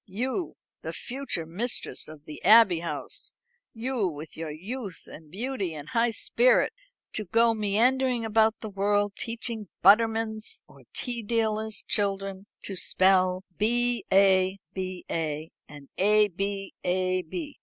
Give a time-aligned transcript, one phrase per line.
[0.07, 3.33] You, the future mistress of the Abbey House
[3.71, 6.73] you, with your youth and beauty and high spirit
[7.13, 14.03] to go meandering about the world teaching buttermen's or tea dealers' children to spell B
[14.11, 15.03] a, ba,
[15.69, 17.33] and A b, ab?"